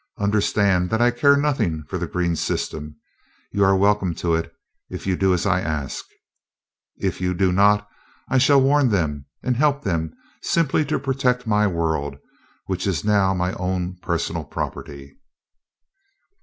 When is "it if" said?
4.33-5.05